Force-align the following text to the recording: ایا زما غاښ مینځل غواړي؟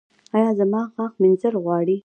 ایا 0.35 0.49
زما 0.59 0.81
غاښ 0.95 1.13
مینځل 1.21 1.55
غواړي؟ 1.63 1.97